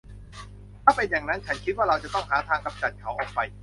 [0.83, 3.39] ถ้าเป็นอย่างงั้น ฉันคิดว่าเราจะต้องหาทางกำจัดเขาออกไป